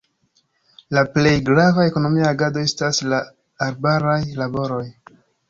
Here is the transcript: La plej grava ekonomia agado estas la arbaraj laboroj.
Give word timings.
La 0.97 1.03
plej 1.17 1.33
grava 1.49 1.85
ekonomia 1.89 2.31
agado 2.31 2.65
estas 2.69 3.03
la 3.13 3.21
arbaraj 3.67 4.19
laboroj. 4.43 4.83